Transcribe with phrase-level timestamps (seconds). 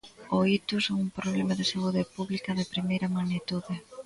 [0.35, 3.73] O ictus é un problema de saúde pública de primeira magnitude.